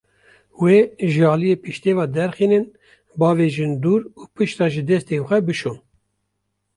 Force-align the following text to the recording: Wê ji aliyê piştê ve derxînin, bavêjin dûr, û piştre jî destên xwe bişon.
Wê 0.61 0.77
ji 1.11 1.23
aliyê 1.33 1.55
piştê 1.63 1.91
ve 1.97 2.05
derxînin, 2.15 2.65
bavêjin 3.19 3.73
dûr, 3.83 4.01
û 4.19 4.21
piştre 4.35 4.67
jî 4.73 4.81
destên 4.89 5.21
xwe 5.27 5.37
bişon. 5.47 5.77